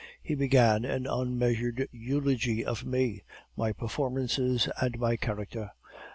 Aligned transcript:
He 0.23 0.33
began 0.33 0.83
an 0.83 1.05
unmeasured 1.05 1.87
eulogy 1.91 2.65
of 2.65 2.83
me, 2.83 3.21
my 3.55 3.71
performances, 3.71 4.67
and 4.81 4.97
my 4.97 5.15
character. 5.15 5.73